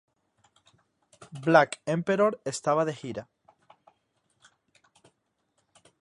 [1.45, 3.29] Black Emperor estaba de gira.